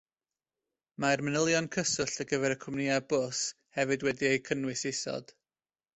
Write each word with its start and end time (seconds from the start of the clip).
Mae'r 1.03 1.21
manylion 1.27 1.67
cyswllt 1.75 2.23
ar 2.25 2.29
gyfer 2.31 2.55
y 2.55 2.57
cwmnïau 2.63 3.05
bws 3.13 3.45
hefyd 3.79 4.07
wedi 4.09 4.29
eu 4.31 4.45
cynnwys 4.49 4.87
isod 4.93 5.35